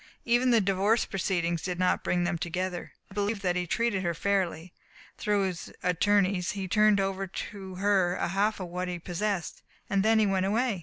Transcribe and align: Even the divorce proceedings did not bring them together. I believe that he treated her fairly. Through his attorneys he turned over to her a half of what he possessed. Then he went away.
Even 0.25 0.49
the 0.49 0.59
divorce 0.59 1.05
proceedings 1.05 1.61
did 1.61 1.77
not 1.77 2.03
bring 2.03 2.23
them 2.23 2.35
together. 2.39 2.93
I 3.11 3.13
believe 3.13 3.43
that 3.43 3.55
he 3.55 3.67
treated 3.67 4.01
her 4.01 4.15
fairly. 4.15 4.73
Through 5.19 5.43
his 5.43 5.71
attorneys 5.83 6.53
he 6.53 6.67
turned 6.67 6.99
over 6.99 7.27
to 7.27 7.75
her 7.75 8.15
a 8.15 8.29
half 8.29 8.59
of 8.59 8.69
what 8.69 8.87
he 8.87 8.97
possessed. 8.97 9.61
Then 9.89 10.17
he 10.17 10.25
went 10.25 10.47
away. 10.47 10.79